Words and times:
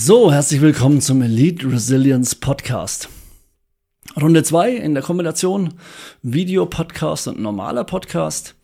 So, 0.00 0.30
herzlich 0.30 0.60
willkommen 0.60 1.00
zum 1.00 1.22
Elite 1.22 1.72
Resilience 1.72 2.36
Podcast. 2.36 3.08
Runde 4.16 4.44
2 4.44 4.76
in 4.76 4.94
der 4.94 5.02
Kombination 5.02 5.74
Video-Podcast 6.22 7.26
und 7.26 7.40
normaler 7.40 7.82
Podcast. 7.82 8.54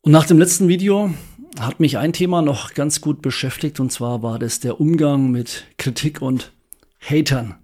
Und 0.00 0.12
nach 0.12 0.24
dem 0.24 0.38
letzten 0.38 0.66
Video 0.66 1.12
hat 1.60 1.78
mich 1.78 1.98
ein 1.98 2.14
Thema 2.14 2.40
noch 2.40 2.72
ganz 2.72 3.02
gut 3.02 3.20
beschäftigt 3.20 3.80
und 3.80 3.92
zwar 3.92 4.22
war 4.22 4.38
das 4.38 4.60
der 4.60 4.80
Umgang 4.80 5.30
mit 5.30 5.66
Kritik 5.76 6.22
und 6.22 6.52
Hatern. 7.00 7.56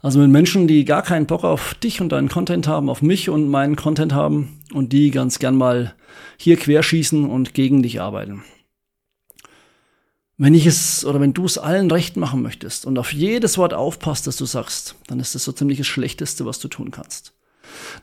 Also 0.00 0.20
mit 0.20 0.30
Menschen, 0.30 0.66
die 0.66 0.86
gar 0.86 1.02
keinen 1.02 1.26
Bock 1.26 1.44
auf 1.44 1.74
dich 1.74 2.00
und 2.00 2.12
deinen 2.12 2.30
Content 2.30 2.66
haben, 2.66 2.88
auf 2.88 3.02
mich 3.02 3.28
und 3.28 3.50
meinen 3.50 3.76
Content 3.76 4.14
haben 4.14 4.58
und 4.72 4.94
die 4.94 5.10
ganz 5.10 5.38
gern 5.38 5.54
mal 5.54 5.94
hier 6.38 6.56
querschießen 6.56 7.28
und 7.28 7.52
gegen 7.52 7.82
dich 7.82 8.00
arbeiten. 8.00 8.42
Wenn 10.36 10.54
ich 10.54 10.66
es 10.66 11.04
oder 11.04 11.20
wenn 11.20 11.32
du 11.32 11.44
es 11.44 11.58
allen 11.58 11.90
recht 11.90 12.16
machen 12.16 12.42
möchtest 12.42 12.86
und 12.86 12.98
auf 12.98 13.12
jedes 13.12 13.56
Wort 13.56 13.72
aufpasst, 13.72 14.26
das 14.26 14.36
du 14.36 14.46
sagst, 14.46 14.96
dann 15.06 15.20
ist 15.20 15.34
das 15.34 15.44
so 15.44 15.52
ziemlich 15.52 15.78
das 15.78 15.86
Schlechteste, 15.86 16.44
was 16.44 16.58
du 16.58 16.68
tun 16.68 16.90
kannst. 16.90 17.32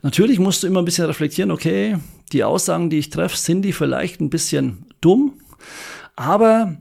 Natürlich 0.02 0.40
musst 0.40 0.64
du 0.64 0.68
immer 0.68 0.82
ein 0.82 0.86
bisschen 0.86 1.06
reflektieren, 1.06 1.52
okay, 1.52 1.98
die 2.32 2.44
Aussagen, 2.44 2.90
die 2.90 3.00
ich 3.00 3.10
treffe, 3.10 3.38
sind 3.38 3.64
die 3.64 3.74
vielleicht 3.74 4.22
ein 4.22 4.30
bisschen 4.30 4.86
dumm, 5.02 5.42
aber 6.16 6.78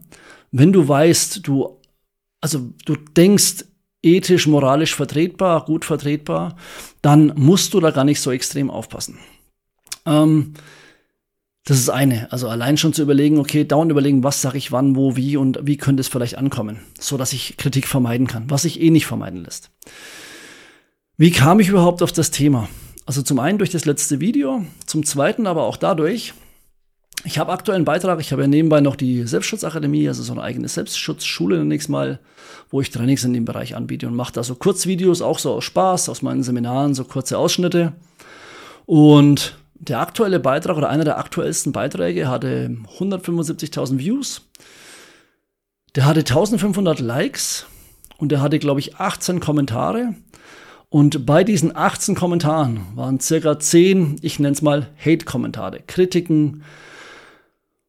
wenn 0.52 0.72
du 0.72 0.86
weißt, 0.86 1.46
du, 1.46 1.80
also 2.40 2.70
du 2.84 2.96
denkst 2.96 3.64
ethisch, 4.02 4.46
moralisch 4.46 4.94
vertretbar, 4.94 5.64
gut 5.64 5.84
vertretbar, 5.84 6.56
dann 7.02 7.32
musst 7.36 7.74
du 7.74 7.80
da 7.80 7.90
gar 7.90 8.04
nicht 8.04 8.20
so 8.20 8.30
extrem 8.30 8.70
aufpassen. 8.70 9.18
Ähm, 10.06 10.54
das 11.64 11.78
ist 11.78 11.90
eine. 11.90 12.30
Also 12.32 12.48
allein 12.48 12.76
schon 12.76 12.92
zu 12.92 13.02
überlegen, 13.02 13.38
okay, 13.38 13.64
dauernd 13.64 13.90
überlegen, 13.90 14.24
was 14.24 14.42
sage 14.42 14.58
ich 14.58 14.72
wann, 14.72 14.96
wo, 14.96 15.16
wie 15.16 15.36
und 15.36 15.60
wie 15.62 15.76
könnte 15.76 16.00
es 16.00 16.08
vielleicht 16.08 16.38
ankommen, 16.38 16.80
so 16.98 17.16
dass 17.16 17.32
ich 17.32 17.56
Kritik 17.56 17.86
vermeiden 17.86 18.26
kann, 18.26 18.50
was 18.50 18.62
sich 18.62 18.80
eh 18.80 18.90
nicht 18.90 19.06
vermeiden 19.06 19.44
lässt. 19.44 19.70
Wie 21.16 21.30
kam 21.30 21.60
ich 21.60 21.68
überhaupt 21.68 22.02
auf 22.02 22.12
das 22.12 22.30
Thema? 22.30 22.68
Also 23.04 23.22
zum 23.22 23.38
einen 23.38 23.58
durch 23.58 23.70
das 23.70 23.84
letzte 23.84 24.20
Video, 24.20 24.64
zum 24.86 25.04
zweiten 25.04 25.46
aber 25.46 25.64
auch 25.64 25.76
dadurch, 25.76 26.32
ich 27.24 27.38
habe 27.38 27.52
aktuell 27.52 27.76
einen 27.76 27.84
Beitrag, 27.84 28.20
ich 28.20 28.32
habe 28.32 28.42
ja 28.42 28.48
nebenbei 28.48 28.80
noch 28.80 28.96
die 28.96 29.26
Selbstschutzakademie, 29.26 30.08
also 30.08 30.22
so 30.22 30.32
eine 30.32 30.42
eigene 30.42 30.68
Selbstschutzschule 30.68 31.64
nächstes 31.64 31.90
Mal, 31.90 32.20
wo 32.70 32.80
ich 32.80 32.90
Trainings 32.90 33.24
in 33.24 33.34
dem 33.34 33.44
Bereich 33.44 33.76
anbiete 33.76 34.06
und 34.06 34.14
mache 34.14 34.32
da 34.32 34.42
so 34.42 34.54
Kurzvideos, 34.54 35.20
auch 35.20 35.38
so 35.38 35.52
aus 35.52 35.64
Spaß, 35.64 36.08
aus 36.08 36.22
meinen 36.22 36.42
Seminaren, 36.42 36.94
so 36.94 37.04
kurze 37.04 37.36
Ausschnitte. 37.36 37.92
Und 38.86 39.59
der 39.80 39.98
aktuelle 39.98 40.38
Beitrag 40.40 40.76
oder 40.76 40.90
einer 40.90 41.04
der 41.04 41.18
aktuellsten 41.18 41.72
Beiträge 41.72 42.28
hatte 42.28 42.76
175.000 42.98 43.98
Views. 43.98 44.42
Der 45.94 46.04
hatte 46.04 46.20
1500 46.20 47.00
Likes 47.00 47.66
und 48.18 48.30
der 48.30 48.42
hatte, 48.42 48.58
glaube 48.58 48.80
ich, 48.80 48.96
18 48.96 49.40
Kommentare. 49.40 50.14
Und 50.90 51.24
bei 51.24 51.44
diesen 51.44 51.74
18 51.74 52.14
Kommentaren 52.14 52.80
waren 52.94 53.20
circa 53.20 53.58
10, 53.58 54.16
ich 54.20 54.38
nenne 54.38 54.52
es 54.52 54.62
mal 54.62 54.88
Hate-Kommentare, 55.02 55.80
Kritiken 55.86 56.62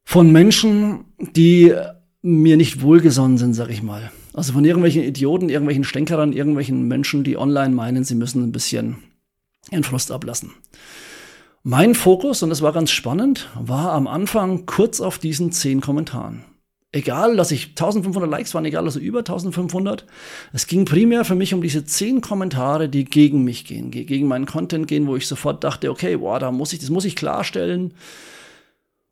von 0.03 0.31
Menschen, 0.31 1.05
die 1.19 1.75
mir 2.21 2.57
nicht 2.57 2.81
wohlgesonnen 2.81 3.37
sind, 3.37 3.53
sag 3.53 3.69
ich 3.69 3.83
mal. 3.83 4.11
Also 4.33 4.53
von 4.53 4.63
irgendwelchen 4.63 5.03
Idioten, 5.03 5.49
irgendwelchen 5.49 5.83
Stänkerern, 5.83 6.31
irgendwelchen 6.31 6.87
Menschen, 6.87 7.23
die 7.23 7.37
online 7.37 7.75
meinen, 7.75 8.03
sie 8.03 8.15
müssen 8.15 8.43
ein 8.43 8.51
bisschen 8.51 8.97
ihren 9.71 9.83
Frust 9.83 10.11
ablassen. 10.11 10.51
Mein 11.63 11.93
Fokus, 11.93 12.41
und 12.41 12.49
das 12.49 12.63
war 12.63 12.73
ganz 12.73 12.89
spannend, 12.89 13.47
war 13.53 13.91
am 13.91 14.07
Anfang 14.07 14.65
kurz 14.65 14.99
auf 14.99 15.19
diesen 15.19 15.51
zehn 15.51 15.79
Kommentaren. 15.79 16.43
Egal, 16.91 17.37
dass 17.37 17.51
ich 17.51 17.69
1500 17.69 18.29
Likes 18.29 18.53
waren, 18.55 18.65
egal, 18.65 18.83
also 18.85 18.99
über 18.99 19.19
1500. 19.19 20.07
Es 20.53 20.65
ging 20.65 20.85
primär 20.85 21.23
für 21.23 21.35
mich 21.35 21.53
um 21.53 21.61
diese 21.61 21.85
zehn 21.85 22.19
Kommentare, 22.19 22.89
die 22.89 23.05
gegen 23.05 23.43
mich 23.43 23.65
gehen, 23.65 23.91
gegen 23.91 24.27
meinen 24.27 24.47
Content 24.47 24.87
gehen, 24.87 25.05
wo 25.05 25.15
ich 25.15 25.27
sofort 25.27 25.63
dachte, 25.63 25.91
okay, 25.91 26.17
boah, 26.17 26.39
da 26.39 26.51
muss 26.51 26.73
ich, 26.73 26.79
das 26.79 26.89
muss 26.89 27.05
ich 27.05 27.15
klarstellen. 27.15 27.93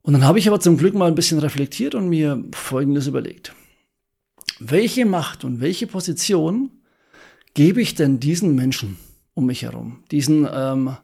Und 0.02 0.14
dann 0.14 0.26
habe 0.26 0.40
ich 0.40 0.48
aber 0.48 0.60
zum 0.60 0.76
Glück 0.76 0.96
mal 0.96 1.08
ein 1.08 1.16
bisschen 1.16 1.38
reflektiert 1.38 1.94
und 1.94 2.10
mir 2.10 2.44
Folgendes 2.52 3.06
überlegt. 3.06 3.54
Welche 4.60 5.06
Macht 5.06 5.44
und 5.46 5.62
welche 5.62 5.86
Position 5.86 6.72
gebe 7.54 7.80
ich 7.80 7.94
denn 7.94 8.20
diesen 8.20 8.56
Menschen 8.56 8.98
um 9.36 9.46
mich 9.46 9.62
herum? 9.62 10.04
Diesen, 10.12 10.48
ähm, 10.52 10.98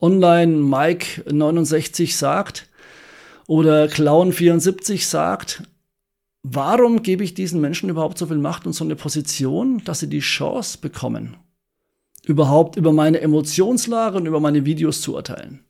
online 0.00 0.56
Mike 0.56 1.30
69 1.30 2.16
sagt 2.16 2.68
oder 3.46 3.88
Clown 3.88 4.32
74 4.32 5.06
sagt, 5.06 5.62
warum 6.42 7.02
gebe 7.02 7.24
ich 7.24 7.34
diesen 7.34 7.60
Menschen 7.60 7.90
überhaupt 7.90 8.18
so 8.18 8.26
viel 8.26 8.38
Macht 8.38 8.66
und 8.66 8.72
so 8.72 8.84
eine 8.84 8.96
Position, 8.96 9.82
dass 9.84 10.00
sie 10.00 10.08
die 10.08 10.20
Chance 10.20 10.78
bekommen, 10.80 11.36
überhaupt 12.24 12.76
über 12.76 12.92
meine 12.92 13.20
Emotionslage 13.20 14.16
und 14.16 14.26
über 14.26 14.40
meine 14.40 14.64
Videos 14.64 15.00
zu 15.00 15.14
urteilen? 15.14 15.60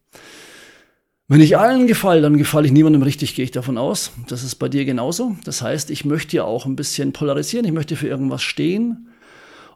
Wenn 1.26 1.41
ich 1.41 1.56
allen 1.56 1.86
gefalle, 1.86 2.22
dann 2.22 2.36
gefalle 2.36 2.66
ich 2.66 2.72
niemandem 2.72 3.02
richtig, 3.02 3.36
gehe 3.36 3.44
ich 3.44 3.52
davon 3.52 3.78
aus. 3.78 4.10
Das 4.26 4.42
ist 4.42 4.56
bei 4.56 4.68
dir 4.68 4.84
genauso. 4.84 5.36
Das 5.44 5.62
heißt, 5.62 5.91
ich 5.91 6.04
möchte 6.04 6.36
ja 6.36 6.44
auch 6.44 6.66
ein 6.66 6.74
bisschen 6.74 7.12
polarisieren, 7.12 7.64
ich 7.64 7.72
möchte 7.72 7.94
für 7.94 8.08
irgendwas 8.08 8.42
stehen 8.42 9.09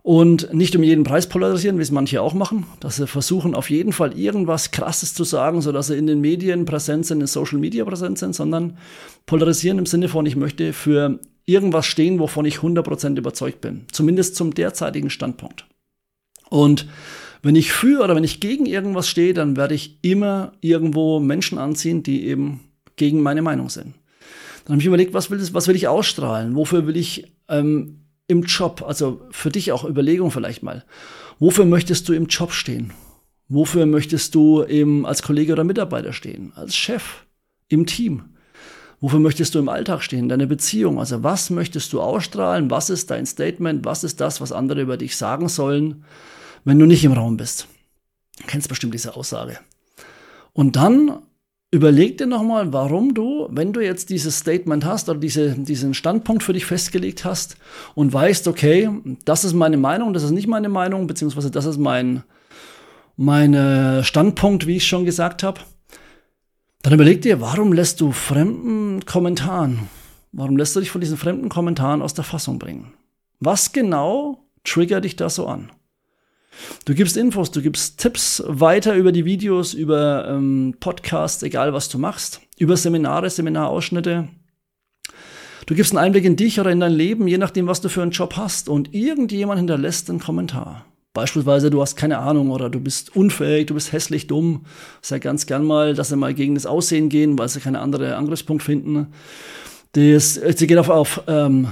und 0.05 0.53
nicht 0.53 0.77
um 0.77 0.83
jeden 0.83 1.03
Preis 1.03 1.27
polarisieren, 1.27 1.79
wie 1.79 1.83
es 1.83 1.91
manche 1.91 2.21
auch 2.21 2.35
machen, 2.35 2.67
dass 2.79 2.97
sie 2.97 3.07
versuchen, 3.07 3.55
auf 3.55 3.71
jeden 3.71 3.95
Fall 3.95 4.19
irgendwas 4.19 4.71
Krasses 4.71 5.15
zu 5.15 5.25
sagen, 5.25 5.63
sodass 5.63 5.87
sie 5.87 5.97
in 5.97 6.07
den 6.07 6.21
Medien 6.21 6.67
präsent 6.67 7.07
sind, 7.07 7.23
in 7.23 7.27
Social 7.27 7.59
Media 7.59 7.87
präsent 7.87 8.19
sind, 8.19 8.35
sondern 8.35 8.77
polarisieren 9.25 9.79
im 9.79 9.87
Sinne 9.87 10.11
von, 10.11 10.27
ich 10.27 10.37
möchte 10.37 10.75
für 10.75 11.21
irgendwas 11.47 11.87
stehen, 11.87 12.19
wovon 12.19 12.45
ich 12.45 12.57
100% 12.57 13.17
überzeugt 13.17 13.63
bin. 13.63 13.87
Zumindest 13.93 14.37
zum 14.37 14.53
derzeitigen 14.53 15.09
Standpunkt. 15.09 15.65
Und 16.51 16.87
wenn 17.41 17.57
ich 17.57 17.73
für 17.73 18.05
oder 18.05 18.15
wenn 18.15 18.25
ich 18.25 18.41
gegen 18.41 18.67
irgendwas 18.67 19.09
stehe, 19.09 19.33
dann 19.33 19.57
werde 19.57 19.75
ich 19.75 20.01
immer 20.03 20.53
irgendwo 20.61 21.19
Menschen 21.19 21.57
anziehen, 21.57 22.03
die 22.03 22.27
eben 22.27 22.61
gegen 22.97 23.23
meine 23.23 23.41
Meinung 23.41 23.71
sind. 23.71 23.95
Dann 24.67 24.75
habe 24.75 24.81
ich 24.81 24.87
überlegt, 24.87 25.15
was 25.15 25.31
will, 25.31 25.39
das, 25.39 25.55
was 25.55 25.67
will 25.67 25.77
ich 25.77 25.89
ausstrahlen? 25.89 26.57
Wofür 26.57 26.87
will 26.87 26.99
ich 26.99 27.33
ähm, 27.49 28.04
im 28.27 28.43
Job, 28.43 28.83
also 28.87 29.21
für 29.31 29.51
dich 29.51 29.73
auch 29.73 29.85
Überlegung 29.85 30.31
vielleicht 30.31 30.63
mal. 30.63 30.85
Wofür 31.39 31.65
möchtest 31.65 32.09
du 32.09 32.13
im 32.13 32.27
Job 32.27 32.53
stehen? 32.53 32.93
Wofür 33.49 33.87
möchtest 33.87 34.35
du 34.35 34.65
eben 34.65 35.05
als 35.05 35.23
Kollege 35.23 35.53
oder 35.53 35.65
Mitarbeiter 35.65 36.13
stehen? 36.13 36.53
Als 36.55 36.75
Chef? 36.75 37.25
Im 37.69 37.87
Team? 37.87 38.35
Wofür 39.01 39.21
möchtest 39.21 39.55
du 39.55 39.59
im 39.59 39.69
Alltag 39.69 40.03
stehen? 40.03 40.29
Deine 40.29 40.47
Beziehung? 40.47 40.99
Also 40.99 41.23
was 41.23 41.51
möchtest 41.51 41.93
du 41.93 42.01
ausstrahlen? 42.01 42.71
Was 42.71 42.89
ist 42.89 43.11
dein 43.11 43.27
Statement? 43.27 43.85
Was 43.85 44.05
ist 44.05 44.21
das, 44.21 44.41
was 44.41 44.53
andere 44.53 44.81
über 44.81 44.97
dich 44.97 45.17
sagen 45.17 45.49
sollen, 45.49 46.05
wenn 46.65 46.79
du 46.79 46.87
nicht 46.87 47.05
im 47.05 47.13
Raum 47.13 47.37
bist? 47.37 47.69
Du 48.39 48.45
kennst 48.47 48.69
bestimmt 48.69 48.95
diese 48.95 49.15
Aussage. 49.17 49.59
Und 50.55 50.77
dann 50.77 51.19
Überleg 51.75 52.19
dir 52.19 52.29
nochmal, 52.29 52.73
warum 52.73 53.15
du, 53.15 53.49
wenn 53.51 53.73
du 53.73 53.81
jetzt 53.81 54.09
dieses 54.09 54.39
Statement 54.39 54.85
hast 54.85 55.09
oder 55.09 55.19
diese, 55.19 55.57
diesen 55.59 55.93
Standpunkt 55.93 56.45
für 56.45 56.53
dich 56.53 56.67
festgelegt 56.67 57.25
hast 57.25 57.57
und 57.97 58.13
weißt, 58.13 58.47
okay, 58.47 58.89
das 59.25 59.45
ist 59.45 59.55
meine 59.55 59.77
Meinung, 59.77 60.13
das 60.13 60.23
ist 60.23 60.31
nicht 60.31 60.47
meine 60.47 60.69
Meinung, 60.69 61.09
beziehungsweise 61.09 61.51
das 61.51 61.65
ist 61.65 61.79
mein 61.79 62.23
mein 63.17 64.05
Standpunkt, 64.05 64.69
wie 64.69 64.77
ich 64.77 64.87
schon 64.87 65.05
gesagt 65.05 65.43
habe, 65.43 65.63
dann 66.83 66.93
überleg 66.93 67.23
dir, 67.23 67.41
warum 67.41 67.73
lässt 67.73 68.01
du 68.01 68.13
fremden 68.13 69.05
Kommentaren, 69.05 69.89
warum 70.31 70.57
lässt 70.57 70.77
du 70.77 70.81
dich 70.81 70.93
von 70.93 71.01
diesen 71.01 71.17
fremden 71.17 71.49
Kommentaren 71.49 72.03
aus 72.03 72.15
der 72.15 72.23
Fassung 72.23 72.61
bringen? 72.61 72.93
Was 73.41 73.73
genau 73.73 74.47
triggert 74.63 75.05
dich 75.05 75.17
da 75.17 75.29
so 75.29 75.49
an? 75.49 75.73
Du 76.85 76.95
gibst 76.95 77.17
Infos, 77.17 77.51
du 77.51 77.63
gibst 77.63 77.99
Tipps 77.99 78.43
weiter 78.47 78.95
über 78.95 79.13
die 79.13 79.25
Videos, 79.25 79.75
über 79.75 80.29
ähm, 80.29 80.75
Podcasts, 80.81 81.43
egal 81.43 81.73
was 81.73 81.89
du 81.89 81.99
machst, 81.99 82.41
über 82.59 82.77
Seminare, 82.77 83.31
Seminarausschnitte. 83.31 84.29
Du 85.67 85.75
gibst 85.75 85.93
einen 85.93 86.05
Einblick 86.05 86.25
in 86.25 86.37
dich 86.37 86.61
oder 86.61 86.71
in 86.71 86.81
dein 86.81 86.93
Leben, 86.93 87.27
je 87.27 87.39
nachdem, 87.39 87.67
was 87.67 87.81
du 87.81 87.89
für 87.89 88.03
einen 88.03 88.11
Job 88.11 88.37
hast. 88.37 88.69
Und 88.69 88.93
irgendjemand 88.93 89.59
hinterlässt 89.59 90.11
einen 90.11 90.21
Kommentar. 90.21 90.85
Beispielsweise, 91.15 91.71
du 91.71 91.81
hast 91.81 91.97
keine 91.97 92.19
Ahnung 92.19 92.51
oder 92.51 92.69
du 92.69 92.81
bist 92.81 93.15
unfähig, 93.17 93.69
du 93.69 93.75
bist 93.75 93.93
hässlich 93.93 94.27
dumm. 94.27 94.67
Sag 95.01 95.23
ganz 95.23 95.47
gern 95.47 95.65
mal, 95.65 95.95
dass 95.95 96.09
sie 96.09 96.17
mal 96.17 96.35
gegen 96.35 96.55
das 96.55 96.67
Aussehen 96.67 97.09
gehen, 97.09 97.39
weil 97.39 97.49
sie 97.49 97.61
keine 97.61 97.81
andere 97.81 98.17
Angriffspunkt 98.17 98.63
finden. 98.63 99.07
Das, 99.93 100.35
sie 100.35 100.67
gehen 100.67 100.79
auf, 100.79 100.91
auf 100.91 101.23
ähm, 101.29 101.69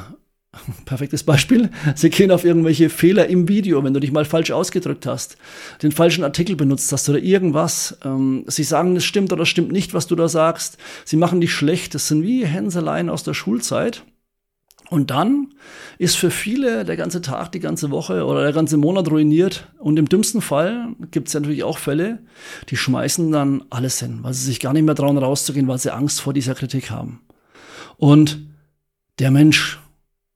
perfektes 0.84 1.24
Beispiel, 1.24 1.70
sie 1.94 2.10
gehen 2.10 2.30
auf 2.30 2.44
irgendwelche 2.44 2.90
Fehler 2.90 3.26
im 3.28 3.48
Video, 3.48 3.82
wenn 3.84 3.94
du 3.94 4.00
dich 4.00 4.12
mal 4.12 4.24
falsch 4.24 4.50
ausgedrückt 4.50 5.06
hast, 5.06 5.38
den 5.82 5.92
falschen 5.92 6.24
Artikel 6.24 6.56
benutzt 6.56 6.92
hast 6.92 7.08
oder 7.08 7.18
irgendwas. 7.18 7.98
Ähm, 8.04 8.44
sie 8.46 8.64
sagen, 8.64 8.96
es 8.96 9.04
stimmt 9.04 9.32
oder 9.32 9.46
stimmt 9.46 9.72
nicht, 9.72 9.94
was 9.94 10.06
du 10.06 10.16
da 10.16 10.28
sagst. 10.28 10.78
Sie 11.04 11.16
machen 11.16 11.40
dich 11.40 11.52
schlecht. 11.52 11.94
Das 11.94 12.08
sind 12.08 12.22
wie 12.22 12.44
Hänseleien 12.44 13.08
aus 13.08 13.22
der 13.22 13.34
Schulzeit. 13.34 14.04
Und 14.90 15.10
dann 15.10 15.54
ist 15.96 16.16
für 16.16 16.30
viele 16.30 16.84
der 16.84 16.98
ganze 16.98 17.22
Tag, 17.22 17.50
die 17.52 17.60
ganze 17.60 17.90
Woche 17.90 18.26
oder 18.26 18.42
der 18.42 18.52
ganze 18.52 18.76
Monat 18.76 19.10
ruiniert. 19.10 19.68
Und 19.78 19.98
im 19.98 20.06
dümmsten 20.06 20.42
Fall 20.42 20.88
gibt 21.10 21.28
es 21.28 21.34
ja 21.34 21.40
natürlich 21.40 21.64
auch 21.64 21.78
Fälle, 21.78 22.18
die 22.68 22.76
schmeißen 22.76 23.32
dann 23.32 23.64
alles 23.70 24.00
hin, 24.00 24.18
weil 24.20 24.34
sie 24.34 24.44
sich 24.44 24.60
gar 24.60 24.74
nicht 24.74 24.84
mehr 24.84 24.94
trauen 24.94 25.16
rauszugehen, 25.16 25.66
weil 25.66 25.78
sie 25.78 25.94
Angst 25.94 26.20
vor 26.20 26.34
dieser 26.34 26.54
Kritik 26.54 26.90
haben. 26.90 27.22
Und 27.96 28.40
der 29.18 29.30
Mensch, 29.30 29.78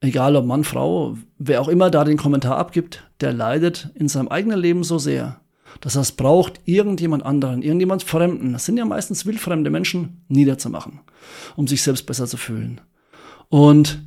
egal 0.00 0.37
ob 0.37 0.46
Mann, 0.46 0.64
Frau, 0.64 1.16
wer 1.38 1.60
auch 1.60 1.69
immer 1.69 1.90
da 1.90 2.04
den 2.04 2.16
Kommentar 2.16 2.56
abgibt, 2.56 3.08
der 3.20 3.32
leidet 3.32 3.90
in 3.94 4.08
seinem 4.08 4.28
eigenen 4.28 4.58
Leben 4.58 4.84
so 4.84 4.98
sehr, 4.98 5.40
dass 5.81 5.96
er 5.96 6.02
es 6.02 6.12
braucht, 6.12 6.60
irgendjemand 6.64 7.25
anderen, 7.25 7.62
irgendjemand 7.62 8.02
Fremden, 8.02 8.52
das 8.52 8.64
sind 8.64 8.76
ja 8.76 8.84
meistens 8.84 9.26
wildfremde 9.26 9.70
Menschen, 9.70 10.25
niederzumachen, 10.28 11.00
um 11.56 11.66
sich 11.66 11.82
selbst 11.82 12.06
besser 12.06 12.26
zu 12.26 12.37
fühlen. 12.37 12.81
Und 13.48 14.02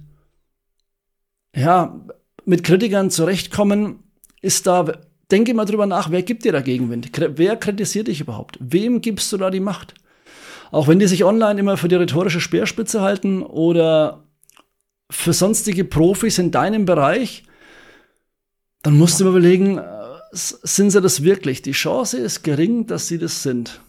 ja, 1.56 2.00
mit 2.46 2.64
Kritikern 2.64 3.12
zurechtkommen, 3.12 4.04
ist 4.42 4.68
da, 4.68 4.86
denke 5.32 5.54
mal 5.54 5.66
drüber 5.66 5.86
nach, 5.86 6.12
wer 6.12 6.24
gibt 6.24 6.46
dir 6.46 6.52
da 6.52 6.62
Gegenwind? 6.62 7.12
Wer 7.36 7.56
kritisiert 7.58 8.08
dich 8.08 8.22
überhaupt? 8.22 8.58
Wem 8.62 9.02
gibst 9.02 9.32
du 9.32 9.38
da 9.38 9.50
die 9.50 9.60
Macht? 9.60 9.94
Auch 10.72 10.88
wenn 10.88 11.00
die 11.00 11.08
sich 11.08 11.24
online 11.24 11.60
immer 11.60 11.78
für 11.78 11.88
die 11.88 11.96
rhetorische 11.96 12.40
Speerspitze 12.40 13.02
halten 13.02 13.42
oder 13.42 14.29
für 15.10 15.34
sonstige 15.34 15.84
Profis 15.86 16.38
in 16.38 16.52
deinem 16.52 16.86
Bereich, 16.86 17.44
dann 18.84 18.98
musst 18.98 19.20
du 19.20 19.28
überlegen, 19.28 19.78
äh, 19.78 19.84
sind 20.32 20.92
sie 20.92 21.02
das 21.02 21.24
wirklich? 21.24 21.62
Die 21.62 21.72
Chance 21.72 22.18
ist 22.18 22.44
gering, 22.44 22.88
dass 22.88 23.08
sie 23.08 23.18
das 23.18 23.44
sind. 23.44 23.82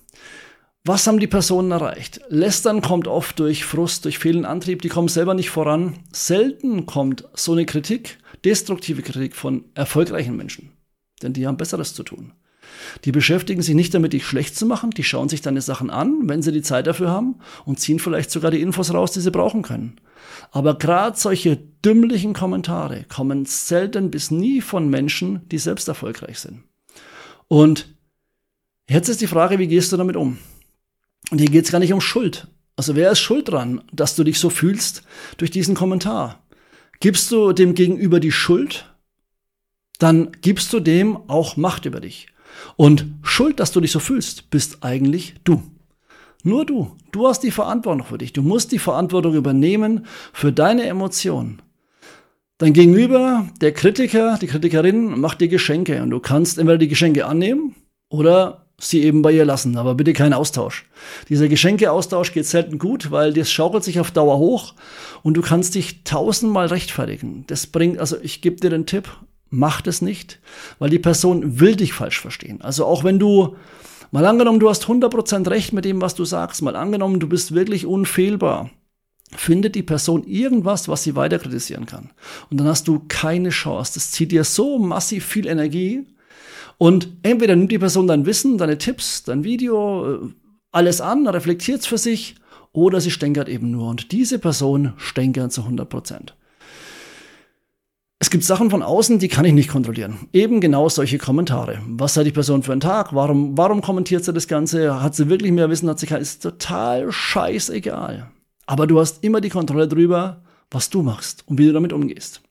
Was 0.84 1.06
haben 1.06 1.20
die 1.20 1.26
Personen 1.26 1.72
erreicht? 1.72 2.20
Lästern 2.28 2.81
kommt 2.81 3.06
oft 3.06 3.38
durch 3.38 3.64
Frust, 3.67 4.06
durch 4.06 4.19
fehlenden 4.19 4.46
Antrieb, 4.46 4.81
die 4.81 4.88
kommen 4.88 5.08
selber 5.08 5.34
nicht 5.34 5.50
voran. 5.50 5.99
Selten 6.11 6.87
kommt 6.87 7.28
so 7.34 7.52
eine 7.52 7.67
Kritik, 7.67 8.19
destruktive 8.44 9.02
Kritik 9.02 9.37
von 9.37 9.67
erfolgreichen 9.75 10.37
Menschen. 10.37 10.72
Denn 11.22 11.34
die 11.34 11.46
haben 11.46 11.58
Besseres 11.58 11.93
zu 11.93 12.02
tun. 12.02 12.32
Die 13.05 13.12
beschäftigen 13.12 13.62
sich 13.62 13.75
nicht 13.75 13.94
damit, 13.94 14.12
dich 14.12 14.26
schlecht 14.26 14.56
zu 14.56 14.67
machen, 14.67 14.90
die 14.90 15.05
schauen 15.05 15.28
sich 15.28 15.43
deine 15.43 15.61
Sachen 15.61 15.90
an, 15.90 16.28
wenn 16.28 16.43
sie 16.43 16.52
die 16.52 16.62
Zeit 16.62 16.87
dafür 16.87 17.11
haben 17.11 17.37
und 17.64 17.81
ziehen 17.81 17.99
vielleicht 17.99 18.31
sogar 18.31 18.50
die 18.50 18.61
Infos 18.61 18.93
raus, 18.93 19.12
die 19.12 19.20
sie 19.20 19.31
brauchen 19.31 19.62
können. 19.62 20.00
Aber 20.50 20.76
gerade 20.76 21.17
solche 21.17 21.56
dümmlichen 21.56 22.32
Kommentare 22.32 23.05
kommen 23.05 23.44
selten 23.44 24.11
bis 24.11 24.31
nie 24.31 24.61
von 24.61 24.88
Menschen, 24.88 25.49
die 25.49 25.58
selbst 25.58 25.88
erfolgreich 25.88 26.38
sind. 26.38 26.64
Und 27.49 27.94
jetzt 28.88 29.08
ist 29.08 29.20
die 29.20 29.26
Frage, 29.26 29.58
wie 29.58 29.69
gehst 29.69 29.93
du 29.93 29.96
damit 29.96 30.17
um? 30.17 30.38
Und 31.31 31.38
hier 31.38 31.50
geht 31.50 31.64
es 31.64 31.72
gar 31.72 31.78
nicht 31.78 31.93
um 31.93 32.00
Schuld. 32.00 32.49
Also 32.76 32.96
wer 32.96 33.11
ist 33.11 33.20
schuld 33.20 33.49
dran, 33.49 33.82
dass 33.93 34.17
du 34.17 34.25
dich 34.25 34.38
so 34.38 34.50
fühlst 34.50 35.02
durch 35.37 35.50
diesen 35.50 35.75
Kommentar? 35.75 36.43
Gibst 37.00 37.31
du 37.31 37.52
dem 37.52 37.75
Gegenüber 37.75 38.20
die 38.20 38.32
Schuld, 38.32 38.94
dann 39.99 40.32
gibst 40.40 40.72
du 40.72 40.81
dem 40.81 41.17
auch 41.28 41.56
Macht 41.56 41.84
über 41.84 42.00
dich. 42.00 42.28
Und 42.77 43.07
schuld, 43.23 43.61
dass 43.61 43.73
du 43.73 43.81
dich 43.81 43.93
so 43.93 43.99
fühlst, 43.99 44.51
bist 44.51 44.79
eigentlich 44.83 45.35
du. 45.45 45.62
Nur 46.43 46.65
du. 46.65 46.97
Du 47.12 47.27
hast 47.27 47.41
die 47.41 47.51
Verantwortung 47.51 48.07
für 48.07 48.19
dich. 48.19 48.33
Du 48.33 48.43
musst 48.43 48.73
die 48.73 48.79
Verantwortung 48.79 49.35
übernehmen 49.35 50.07
für 50.33 50.53
deine 50.53 50.85
Emotionen. 50.85 51.61
Dein 52.59 52.73
Gegenüber, 52.73 53.49
der 53.61 53.73
Kritiker, 53.73 54.39
die 54.41 54.47
Kritikerin, 54.47 55.19
macht 55.19 55.41
dir 55.41 55.49
Geschenke 55.49 56.03
und 56.03 56.11
du 56.11 56.21
kannst 56.21 56.59
entweder 56.59 56.79
die 56.79 56.89
Geschenke 56.89 57.25
annehmen 57.27 57.75
oder 58.11 58.67
sie 58.79 59.03
eben 59.03 59.23
bei 59.23 59.33
ihr 59.33 59.45
lassen, 59.45 59.77
aber 59.77 59.95
bitte 59.95 60.13
kein 60.13 60.33
Austausch. 60.33 60.87
Dieser 61.29 61.49
Geschenkeaustausch 61.49 62.33
geht 62.33 62.47
selten 62.47 62.79
gut, 62.79 63.11
weil 63.11 63.33
das 63.33 63.51
schaukelt 63.51 63.85
sich 63.85 64.01
auf 64.01 64.11
Dauer 64.11 64.39
hoch 64.39 64.75
und 65.23 65.35
du 65.35 65.43
kannst 65.43 65.75
dich 65.75 66.05
tausendmal 66.05 66.67
rechtfertigen. 66.67 67.45
Das 67.47 67.67
bringt, 67.67 67.99
also 67.99 68.17
ich 68.21 68.43
gebe 68.43 68.56
dir 68.56 68.71
den 68.71 68.87
Tipp, 68.87 69.09
mach 69.50 69.81
das 69.81 70.00
nicht, 70.00 70.41
weil 70.79 70.91
die 70.91 70.99
Person 70.99 71.61
will 71.61 71.76
dich 71.76 71.93
falsch 71.93 72.20
verstehen. 72.20 72.61
Also 72.62 72.87
auch 72.87 73.05
wenn 73.05 73.19
du, 73.19 73.56
mal 74.11 74.25
angenommen, 74.26 74.61
du 74.61 74.70
hast 74.70 74.85
100% 74.85 75.50
recht 75.50 75.73
mit 75.73 75.85
dem, 75.85 76.00
was 76.00 76.14
du 76.14 76.25
sagst, 76.25 76.62
mal 76.62 76.76
angenommen, 76.76 77.20
du 77.20 77.29
bist 77.29 77.55
wirklich 77.55 77.85
unfehlbar, 77.85 78.70
findet 79.37 79.75
die 79.75 79.82
Person 79.82 80.25
irgendwas, 80.25 80.88
was 80.88 81.02
sie 81.02 81.17
weiter 81.17 81.38
kritisieren 81.38 81.87
kann. 81.87 82.11
Und 82.50 82.58
dann 82.58 82.67
hast 82.67 82.88
du 82.88 83.02
keine 83.08 83.50
Chance. 83.50 83.94
Das 83.94 84.11
zieht 84.11 84.32
dir 84.32 84.44
so 84.44 84.79
massiv 84.79 85.26
viel 85.26 85.47
Energie, 85.47 86.06
und 86.81 87.08
entweder 87.23 87.56
nimmt 87.56 87.70
die 87.73 87.79
Person 87.79 88.06
dein 88.06 88.25
Wissen, 88.25 88.56
deine 88.56 88.79
Tipps, 88.79 89.23
dein 89.23 89.44
Video, 89.44 90.14
äh, 90.14 90.19
alles 90.73 91.03
an, 91.03 91.29
reflektiert 91.29 91.81
es 91.81 91.87
für 91.87 91.99
sich, 91.99 92.37
oder 92.73 93.03
sie 93.03 93.11
stänkert 93.11 93.50
eben 93.50 93.70
nur. 93.70 93.91
Und 93.91 94.12
diese 94.12 94.38
Person 94.38 94.94
stänkert 94.96 95.53
zu 95.53 95.61
100 95.61 95.91
Prozent. 95.91 96.37
Es 98.22 98.28
gibt 98.28 98.44
Sachen 98.44 98.69
von 98.69 98.82
außen, 98.82 99.19
die 99.19 99.28
kann 99.28 99.46
ich 99.46 99.55
nicht 99.55 99.70
kontrollieren. 99.70 100.28
Eben 100.34 100.61
genau 100.61 100.90
solche 100.90 101.17
Kommentare. 101.17 101.78
Was 101.87 102.19
hat 102.19 102.26
die 102.26 102.32
Person 102.32 102.62
für 102.62 102.72
einen 102.72 102.82
Tag? 102.82 103.14
Warum, 103.14 103.56
warum 103.56 103.81
kommentiert 103.81 104.26
sie 104.26 104.34
das 104.34 104.46
Ganze? 104.46 105.02
Hat 105.02 105.14
sie 105.14 105.31
wirklich 105.31 105.52
mehr 105.52 105.70
Wissen? 105.70 105.88
Hat 105.88 105.99
sie 105.99 106.06
kein, 106.06 106.20
ist 106.20 106.43
total 106.43 107.11
scheißegal. 107.11 108.31
Aber 108.67 108.87
du 108.87 109.00
hast 109.00 109.25
immer 109.25 109.40
die 109.40 109.49
Kontrolle 109.49 109.88
drüber, 109.88 110.43
was 110.70 110.90
du 110.90 111.00
machst 111.02 111.44
und 111.49 111.56
wie 111.56 111.64
du 111.64 111.72
damit 111.72 111.94
umgehst. 111.94 112.43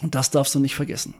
Und 0.00 0.14
das 0.14 0.30
darfst 0.30 0.54
du 0.54 0.58
nicht 0.58 0.74
vergessen. 0.74 1.14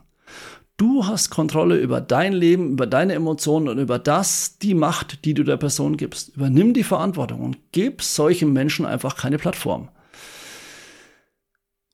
Du 0.77 1.05
hast 1.05 1.29
Kontrolle 1.29 1.77
über 1.77 2.01
dein 2.01 2.33
Leben, 2.33 2.71
über 2.71 2.87
deine 2.87 3.13
Emotionen 3.13 3.69
und 3.69 3.77
über 3.77 3.99
das, 3.99 4.57
die 4.57 4.73
Macht, 4.73 5.25
die 5.25 5.35
du 5.35 5.43
der 5.43 5.57
Person 5.57 5.95
gibst. 5.95 6.35
Übernimm 6.35 6.73
die 6.73 6.83
Verantwortung 6.83 7.39
und 7.41 7.59
gib 7.71 8.01
solchen 8.01 8.51
Menschen 8.51 8.87
einfach 8.87 9.15
keine 9.15 9.37
Plattform. 9.37 9.89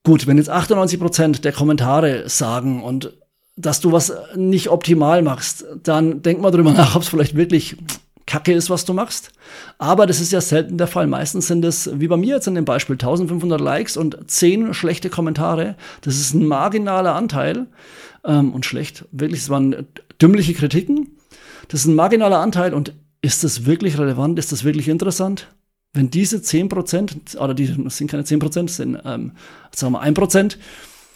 Gut, 0.03 0.25
wenn 0.25 0.37
jetzt 0.37 0.49
98 0.49 0.99
Prozent 0.99 1.45
der 1.45 1.51
Kommentare 1.51 2.27
sagen 2.27 2.83
und 2.83 3.13
dass 3.55 3.79
du 3.79 3.91
was 3.91 4.13
nicht 4.35 4.69
optimal 4.69 5.21
machst, 5.21 5.65
dann 5.83 6.21
denk 6.21 6.41
mal 6.41 6.51
drüber 6.51 6.73
nach, 6.73 6.95
ob 6.95 7.03
es 7.03 7.09
vielleicht 7.09 7.35
wirklich 7.35 7.77
Kacke 8.25 8.53
ist, 8.53 8.69
was 8.69 8.85
du 8.85 8.93
machst. 8.93 9.31
Aber 9.77 10.07
das 10.07 10.21
ist 10.21 10.31
ja 10.31 10.41
selten 10.41 10.77
der 10.77 10.87
Fall. 10.87 11.05
Meistens 11.05 11.47
sind 11.47 11.65
es, 11.65 11.89
wie 11.99 12.07
bei 12.07 12.17
mir 12.17 12.35
jetzt 12.35 12.47
in 12.47 12.55
dem 12.55 12.65
Beispiel, 12.65 12.95
1500 12.95 13.59
Likes 13.59 13.97
und 13.97 14.17
10 14.25 14.73
schlechte 14.73 15.09
Kommentare. 15.09 15.75
Das 16.01 16.15
ist 16.15 16.33
ein 16.33 16.47
marginaler 16.47 17.13
Anteil 17.13 17.67
ähm, 18.23 18.53
und 18.53 18.65
schlecht. 18.65 19.05
Wirklich, 19.11 19.41
es 19.41 19.49
waren 19.49 19.87
dümmliche 20.21 20.53
Kritiken. 20.53 21.17
Das 21.67 21.81
ist 21.81 21.87
ein 21.87 21.95
marginaler 21.95 22.39
Anteil 22.39 22.73
und 22.73 22.93
ist 23.21 23.43
das 23.43 23.65
wirklich 23.65 23.97
relevant? 23.97 24.39
Ist 24.39 24.51
das 24.51 24.63
wirklich 24.63 24.87
interessant? 24.87 25.47
Wenn 25.93 26.09
diese 26.09 26.37
10%, 26.37 27.37
oder 27.37 27.53
die 27.53 27.65
sind 27.65 28.09
keine 28.09 28.23
10%, 28.23 28.63
das 28.63 28.75
sind, 28.77 28.97
ähm, 29.03 29.33
sagen 29.73 29.93
wir 29.93 30.01
1%, 30.01 30.57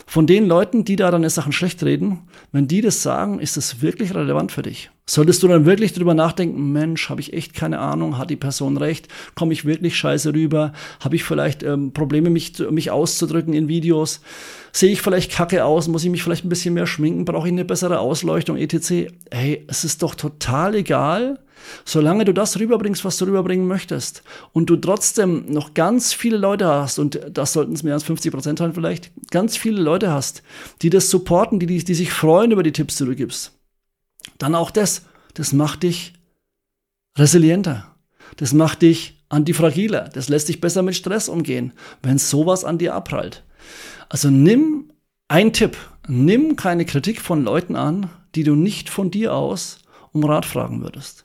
von 0.07 0.27
den 0.27 0.45
Leuten, 0.45 0.85
die 0.85 0.95
da 0.95 1.09
deine 1.09 1.29
Sachen 1.29 1.51
schlecht 1.51 1.83
reden, 1.83 2.19
wenn 2.51 2.67
die 2.67 2.81
das 2.81 3.01
sagen, 3.01 3.39
ist 3.39 3.57
das 3.57 3.81
wirklich 3.81 4.13
relevant 4.13 4.51
für 4.51 4.61
dich? 4.61 4.91
Solltest 5.07 5.41
du 5.41 5.47
dann 5.47 5.65
wirklich 5.65 5.93
drüber 5.93 6.13
nachdenken, 6.13 6.71
Mensch, 6.71 7.09
habe 7.09 7.21
ich 7.21 7.33
echt 7.33 7.53
keine 7.53 7.79
Ahnung, 7.79 8.17
hat 8.17 8.29
die 8.29 8.35
Person 8.35 8.77
recht, 8.77 9.07
komme 9.33 9.53
ich 9.53 9.65
wirklich 9.65 9.97
scheiße 9.97 10.33
rüber, 10.33 10.73
habe 10.99 11.15
ich 11.15 11.23
vielleicht 11.23 11.63
ähm, 11.63 11.91
Probleme, 11.91 12.29
mich, 12.29 12.53
mich 12.69 12.91
auszudrücken 12.91 13.53
in 13.53 13.67
Videos, 13.67 14.21
sehe 14.71 14.91
ich 14.91 15.01
vielleicht 15.01 15.31
kacke 15.31 15.65
aus, 15.65 15.87
muss 15.87 16.03
ich 16.03 16.11
mich 16.11 16.23
vielleicht 16.23 16.45
ein 16.45 16.49
bisschen 16.49 16.75
mehr 16.75 16.87
schminken, 16.87 17.25
brauche 17.25 17.47
ich 17.47 17.53
eine 17.53 17.65
bessere 17.65 17.99
Ausleuchtung, 17.99 18.57
etc. 18.57 19.11
Hey, 19.31 19.65
es 19.67 19.83
ist 19.83 20.03
doch 20.03 20.13
total 20.13 20.75
egal, 20.75 21.39
Solange 21.83 22.25
du 22.25 22.33
das 22.33 22.59
rüberbringst, 22.59 23.05
was 23.05 23.17
du 23.17 23.25
rüberbringen 23.25 23.67
möchtest 23.67 24.23
und 24.53 24.69
du 24.69 24.75
trotzdem 24.75 25.51
noch 25.51 25.73
ganz 25.73 26.13
viele 26.13 26.37
Leute 26.37 26.67
hast, 26.67 26.99
und 26.99 27.19
das 27.31 27.53
sollten 27.53 27.73
es 27.73 27.83
mehr 27.83 27.93
als 27.93 28.03
50 28.03 28.31
Prozent 28.31 28.59
sein 28.59 28.73
vielleicht, 28.73 29.11
ganz 29.31 29.57
viele 29.57 29.81
Leute 29.81 30.11
hast, 30.11 30.43
die 30.81 30.89
das 30.89 31.09
supporten, 31.09 31.59
die, 31.59 31.65
die, 31.65 31.83
die 31.83 31.95
sich 31.95 32.11
freuen 32.11 32.51
über 32.51 32.63
die 32.63 32.71
Tipps, 32.71 32.97
die 32.97 33.05
du 33.05 33.15
gibst, 33.15 33.53
dann 34.37 34.55
auch 34.55 34.71
das, 34.71 35.03
das 35.33 35.53
macht 35.53 35.83
dich 35.83 36.13
resilienter. 37.17 37.95
Das 38.37 38.53
macht 38.53 38.81
dich 38.81 39.23
antifragiler. 39.29 40.09
Das 40.13 40.29
lässt 40.29 40.49
dich 40.49 40.61
besser 40.61 40.81
mit 40.81 40.95
Stress 40.95 41.29
umgehen, 41.29 41.73
wenn 42.01 42.17
sowas 42.17 42.63
an 42.63 42.77
dir 42.77 42.93
abprallt. 42.95 43.43
Also 44.09 44.29
nimm 44.29 44.91
ein 45.27 45.53
Tipp, 45.53 45.77
nimm 46.07 46.55
keine 46.55 46.85
Kritik 46.85 47.21
von 47.21 47.43
Leuten 47.43 47.75
an, 47.75 48.09
die 48.35 48.43
du 48.43 48.55
nicht 48.55 48.89
von 48.89 49.11
dir 49.11 49.33
aus 49.33 49.79
um 50.11 50.23
Rat 50.23 50.45
fragen 50.45 50.81
würdest. 50.81 51.24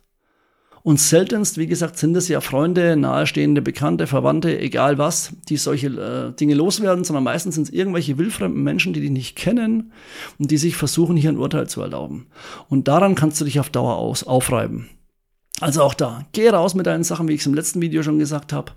Und 0.83 0.99
seltenst, 0.99 1.59
wie 1.59 1.67
gesagt, 1.67 1.99
sind 1.99 2.17
es 2.17 2.29
ja 2.29 2.41
Freunde, 2.41 2.97
nahestehende, 2.97 3.61
Bekannte, 3.61 4.07
Verwandte, 4.07 4.59
egal 4.59 4.97
was, 4.97 5.33
die 5.49 5.59
solche 5.59 5.89
äh, 5.89 6.35
Dinge 6.35 6.55
loswerden, 6.55 7.05
sondern 7.05 7.25
meistens 7.25 7.57
sind 7.57 7.65
es 7.65 7.73
irgendwelche 7.73 8.17
wildfremden 8.17 8.63
Menschen, 8.63 8.95
die 8.95 9.01
dich 9.01 9.11
nicht 9.11 9.37
kennen 9.37 9.93
und 10.39 10.51
die 10.51 10.57
sich 10.57 10.77
versuchen, 10.77 11.17
hier 11.17 11.31
ein 11.31 11.39
Urteil 11.39 11.69
zu 11.69 11.83
erlauben. 11.83 12.29
Und 12.69 12.89
daran 12.89 13.15
kannst 13.15 13.41
du 13.41 13.45
dich 13.45 13.61
auf 13.61 13.69
Dauer 13.69 13.97
aus, 13.97 14.25
aufreiben. 14.25 14.89
Also 15.61 15.83
auch 15.83 15.93
da, 15.93 16.27
geh 16.33 16.49
raus 16.49 16.75
mit 16.75 16.87
deinen 16.87 17.05
Sachen, 17.05 17.29
wie 17.29 17.35
ich 17.35 17.41
es 17.41 17.47
im 17.47 17.55
letzten 17.55 17.83
Video 17.83 18.03
schon 18.03 18.19
gesagt 18.19 18.55
habe. 18.55 18.73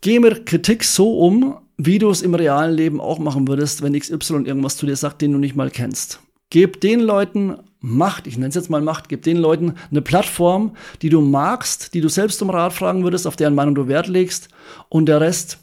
Geh 0.00 0.18
mit 0.18 0.46
Kritik 0.46 0.82
so 0.82 1.20
um, 1.20 1.58
wie 1.76 2.00
du 2.00 2.10
es 2.10 2.22
im 2.22 2.34
realen 2.34 2.74
Leben 2.74 3.00
auch 3.00 3.20
machen 3.20 3.46
würdest, 3.46 3.82
wenn 3.82 3.98
XY 3.98 4.42
irgendwas 4.44 4.76
zu 4.76 4.86
dir 4.86 4.96
sagt, 4.96 5.22
den 5.22 5.32
du 5.32 5.38
nicht 5.38 5.54
mal 5.54 5.70
kennst. 5.70 6.20
Gib 6.50 6.80
den 6.80 6.98
Leuten 6.98 7.56
Macht, 7.84 8.28
ich 8.28 8.36
nenne 8.36 8.48
es 8.48 8.54
jetzt 8.54 8.70
mal 8.70 8.80
Macht, 8.80 9.08
gib 9.08 9.22
den 9.22 9.36
Leuten 9.36 9.74
eine 9.90 10.02
Plattform, 10.02 10.76
die 11.02 11.08
du 11.08 11.20
magst, 11.20 11.94
die 11.94 12.00
du 12.00 12.08
selbst 12.08 12.40
um 12.40 12.48
Rat 12.48 12.72
fragen 12.72 13.02
würdest, 13.02 13.26
auf 13.26 13.34
deren 13.34 13.56
Meinung 13.56 13.74
du 13.74 13.88
Wert 13.88 14.06
legst 14.06 14.48
und 14.88 15.06
der 15.06 15.20
Rest, 15.20 15.58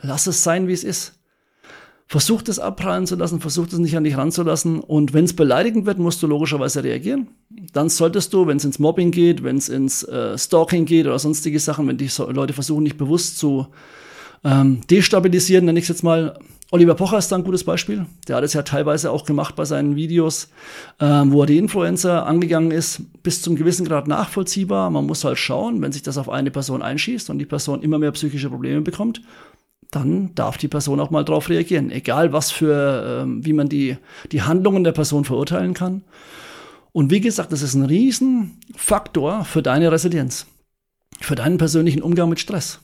lass 0.00 0.28
es 0.28 0.44
sein, 0.44 0.68
wie 0.68 0.72
es 0.72 0.84
ist. 0.84 1.14
Versuch 2.06 2.42
das 2.42 2.58
abprallen 2.60 3.06
zu 3.06 3.16
lassen, 3.16 3.40
versuch 3.40 3.66
das 3.66 3.80
nicht 3.80 3.96
an 3.96 4.04
dich 4.04 4.16
ranzulassen 4.16 4.80
und 4.80 5.12
wenn 5.12 5.24
es 5.24 5.34
beleidigend 5.34 5.84
wird, 5.84 5.98
musst 5.98 6.22
du 6.22 6.28
logischerweise 6.28 6.82
reagieren. 6.84 7.28
Dann 7.72 7.88
solltest 7.88 8.32
du, 8.32 8.46
wenn 8.46 8.56
es 8.56 8.64
ins 8.64 8.78
Mobbing 8.78 9.10
geht, 9.10 9.42
wenn 9.42 9.56
es 9.56 9.68
ins 9.68 10.04
äh, 10.04 10.38
Stalking 10.38 10.86
geht 10.86 11.06
oder 11.06 11.18
sonstige 11.18 11.58
Sachen, 11.58 11.88
wenn 11.88 11.98
die 11.98 12.08
Leute 12.30 12.54
versuchen, 12.54 12.84
nicht 12.84 12.96
bewusst 12.96 13.36
zu 13.36 13.66
ähm, 14.44 14.80
destabilisieren, 14.88 15.64
nenne 15.64 15.80
ich 15.80 15.84
es 15.84 15.88
jetzt 15.88 16.04
mal, 16.04 16.38
Oliver 16.70 16.94
Pocher 16.94 17.16
ist 17.16 17.32
da 17.32 17.36
ein 17.36 17.44
gutes 17.44 17.64
Beispiel. 17.64 18.04
Der 18.26 18.36
hat 18.36 18.44
es 18.44 18.52
ja 18.52 18.62
teilweise 18.62 19.10
auch 19.10 19.24
gemacht 19.24 19.56
bei 19.56 19.64
seinen 19.64 19.96
Videos, 19.96 20.50
ähm, 21.00 21.32
wo 21.32 21.42
er 21.42 21.46
die 21.46 21.56
Influencer 21.56 22.26
angegangen 22.26 22.72
ist, 22.72 23.00
bis 23.22 23.40
zum 23.40 23.56
gewissen 23.56 23.86
Grad 23.86 24.06
nachvollziehbar. 24.06 24.90
Man 24.90 25.06
muss 25.06 25.24
halt 25.24 25.38
schauen, 25.38 25.80
wenn 25.80 25.92
sich 25.92 26.02
das 26.02 26.18
auf 26.18 26.28
eine 26.28 26.50
Person 26.50 26.82
einschießt 26.82 27.30
und 27.30 27.38
die 27.38 27.46
Person 27.46 27.82
immer 27.82 27.98
mehr 27.98 28.12
psychische 28.12 28.50
Probleme 28.50 28.82
bekommt, 28.82 29.22
dann 29.90 30.34
darf 30.34 30.58
die 30.58 30.68
Person 30.68 31.00
auch 31.00 31.10
mal 31.10 31.24
drauf 31.24 31.48
reagieren. 31.48 31.90
Egal 31.90 32.34
was 32.34 32.50
für, 32.50 33.22
ähm, 33.22 33.46
wie 33.46 33.54
man 33.54 33.70
die, 33.70 33.96
die 34.30 34.42
Handlungen 34.42 34.84
der 34.84 34.92
Person 34.92 35.24
verurteilen 35.24 35.72
kann. 35.72 36.02
Und 36.92 37.10
wie 37.10 37.20
gesagt, 37.20 37.50
das 37.50 37.62
ist 37.62 37.74
ein 37.74 37.86
Riesenfaktor 37.86 39.46
für 39.46 39.62
deine 39.62 39.90
Resilienz, 39.90 40.46
für 41.18 41.34
deinen 41.34 41.56
persönlichen 41.56 42.02
Umgang 42.02 42.28
mit 42.28 42.40
Stress 42.40 42.80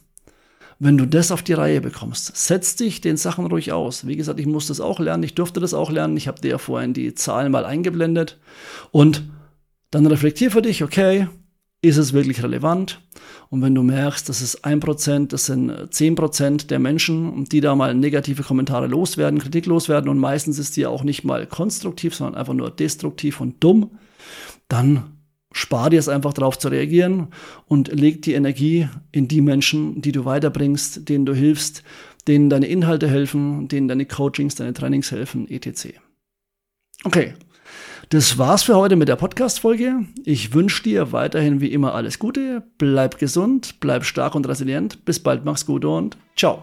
wenn 0.79 0.99
du 0.99 1.07
das 1.07 1.31
auf 1.31 1.43
die 1.43 1.53
Reihe 1.53 1.81
bekommst, 1.81 2.37
setz 2.37 2.77
dich 2.77 3.01
den 3.01 3.17
Sachen 3.17 3.47
ruhig 3.47 3.73
aus. 3.73 4.07
Wie 4.07 4.17
gesagt, 4.17 4.41
ich 4.41 4.47
musste 4.47 4.71
das 4.71 4.81
auch 4.81 5.01
lernen, 5.01 5.23
ich 5.23 5.35
durfte 5.35 5.61
das 5.61 5.75
auch 5.75 5.91
lernen. 5.91 6.17
Ich 6.17 6.29
habe 6.29 6.41
dir 6.41 6.53
ja 6.53 6.59
vorhin 6.59 6.95
die 6.95 7.15
Zahlen 7.15 7.53
mal 7.53 7.65
eingeblendet. 7.65 8.39
Und 8.91 9.25
dann 9.91 10.07
reflektier 10.07 10.51
für 10.51 10.63
dich, 10.63 10.83
okay, 10.83 11.29
ist 11.81 11.99
es 11.99 12.13
wirklich 12.13 12.43
relevant? 12.43 13.01
Und 13.51 13.63
wenn 13.63 13.75
du 13.75 13.83
merkst, 13.83 14.29
das 14.29 14.43
ist 14.43 14.65
ein 14.65 14.81
Prozent, 14.81 15.33
das 15.33 15.47
sind 15.47 15.71
zehn 15.91 16.15
Prozent 16.15 16.71
der 16.71 16.79
Menschen, 16.79 17.45
die 17.45 17.61
da 17.61 17.75
mal 17.77 17.95
negative 17.95 18.43
Kommentare 18.43 18.87
loswerden, 18.87 19.39
Kritik 19.39 19.67
loswerden 19.67 20.09
und 20.09 20.19
meistens 20.19 20.59
ist 20.59 20.77
die 20.77 20.87
auch 20.87 21.05
nicht 21.05 21.25
mal 21.25 21.47
konstruktiv, 21.47 22.15
sondern 22.15 22.37
einfach 22.37 22.55
nur 22.55 22.71
destruktiv 22.71 23.41
und 23.41 23.63
dumm, 23.63 23.99
dann 24.69 25.14
spar 25.55 25.89
dir 25.89 25.99
es 25.99 26.09
einfach 26.09 26.35
darauf 26.35 26.59
zu 26.59 26.69
reagieren 26.69 27.29
und 27.67 27.89
leg 27.89 28.21
die 28.23 28.35
Energie 28.35 28.89
in 29.13 29.29
die 29.29 29.41
Menschen, 29.41 30.03
die 30.03 30.13
du 30.13 30.25
weiterbringst, 30.25 31.09
denen 31.09 31.25
du 31.25 31.33
hilfst, 31.33 31.83
denen 32.27 32.51
deine 32.51 32.67
Inhalte 32.67 33.09
helfen, 33.09 33.69
denen 33.69 33.89
deine 33.89 34.05
Coachings, 34.05 34.57
deine 34.57 34.75
Trainings 34.75 35.11
helfen, 35.11 35.49
etc. 35.49 35.95
Okay. 37.05 37.35
Das 38.11 38.37
war's 38.37 38.63
für 38.63 38.77
heute 38.77 38.97
mit 38.97 39.09
der 39.09 39.17
Podcast-Folge. 39.17 40.05
Ich 40.25 40.53
wünsche 40.53 40.83
dir 40.83 41.13
weiterhin 41.13 41.61
wie 41.61 41.73
immer 41.73 41.95
alles 41.95 42.19
Gute. 42.19 42.63
Bleib 42.77 43.19
gesund, 43.19 43.77
bleib 43.81 44.05
stark 44.05 44.35
und 44.35 44.47
resilient. 44.47 45.05
Bis 45.07 45.21
bald, 45.21 45.45
mach's 45.45 45.65
gut 45.65 45.85
und 45.85 46.19
ciao. 46.37 46.63